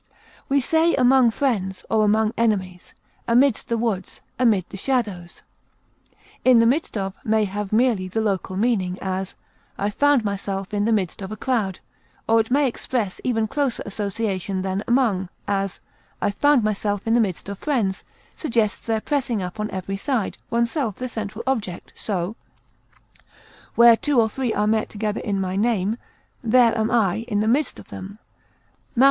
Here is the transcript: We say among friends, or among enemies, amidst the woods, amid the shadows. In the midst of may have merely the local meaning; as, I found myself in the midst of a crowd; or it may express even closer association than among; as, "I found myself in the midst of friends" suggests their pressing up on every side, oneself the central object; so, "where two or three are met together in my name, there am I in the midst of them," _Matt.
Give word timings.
We 0.49 0.61
say 0.61 0.95
among 0.95 1.29
friends, 1.29 1.85
or 1.87 2.03
among 2.03 2.33
enemies, 2.35 2.95
amidst 3.27 3.67
the 3.67 3.77
woods, 3.77 4.21
amid 4.39 4.67
the 4.69 4.75
shadows. 4.75 5.43
In 6.43 6.57
the 6.57 6.65
midst 6.65 6.97
of 6.97 7.13
may 7.23 7.45
have 7.45 7.71
merely 7.71 8.07
the 8.07 8.19
local 8.19 8.57
meaning; 8.57 8.97
as, 8.99 9.35
I 9.77 9.91
found 9.91 10.23
myself 10.25 10.73
in 10.73 10.85
the 10.85 10.91
midst 10.91 11.21
of 11.21 11.31
a 11.31 11.37
crowd; 11.37 11.81
or 12.27 12.39
it 12.39 12.49
may 12.49 12.67
express 12.67 13.21
even 13.23 13.47
closer 13.47 13.83
association 13.85 14.63
than 14.63 14.83
among; 14.87 15.29
as, 15.47 15.81
"I 16.19 16.31
found 16.31 16.63
myself 16.63 17.05
in 17.05 17.13
the 17.13 17.21
midst 17.21 17.47
of 17.47 17.59
friends" 17.59 18.03
suggests 18.35 18.79
their 18.83 19.01
pressing 19.01 19.43
up 19.43 19.59
on 19.59 19.69
every 19.69 19.97
side, 19.97 20.39
oneself 20.49 20.95
the 20.95 21.07
central 21.09 21.43
object; 21.45 21.93
so, 21.95 22.35
"where 23.75 23.95
two 23.95 24.19
or 24.19 24.29
three 24.29 24.51
are 24.51 24.65
met 24.65 24.89
together 24.89 25.21
in 25.21 25.39
my 25.39 25.55
name, 25.55 25.97
there 26.43 26.75
am 26.75 26.89
I 26.89 27.17
in 27.27 27.39
the 27.41 27.47
midst 27.47 27.77
of 27.77 27.89
them," 27.89 28.17
_Matt. 28.97 28.99